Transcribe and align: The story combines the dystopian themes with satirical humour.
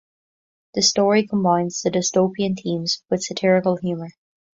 The 0.73 0.81
story 0.81 1.27
combines 1.27 1.83
the 1.83 1.91
dystopian 1.91 2.59
themes 2.59 3.03
with 3.11 3.21
satirical 3.21 3.77
humour. 3.77 4.09